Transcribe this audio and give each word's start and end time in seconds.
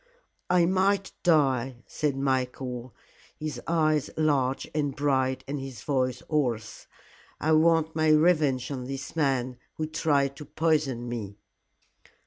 "I 0.49 0.65
might 0.65 1.11
die," 1.21 1.83
said 1.85 2.17
Michael, 2.17 2.95
his 3.37 3.61
eyes 3.67 4.09
large 4.17 4.67
and 4.73 4.95
bright 4.95 5.43
and 5.47 5.59
his 5.59 5.83
voice 5.83 6.23
hoarse. 6.27 6.87
"I 7.39 7.51
want 7.51 7.95
my 7.95 8.09
revenge 8.09 8.71
on 8.71 8.85
this 8.85 9.15
man 9.15 9.59
who 9.75 9.85
tried 9.85 10.35
to 10.37 10.45
poison 10.45 11.07
me." 11.07 11.37